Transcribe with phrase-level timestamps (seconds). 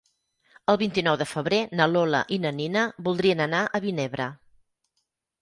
[0.71, 4.29] El vint-i-nou de febrer na Lola i na Nina voldrien anar a Vinebre.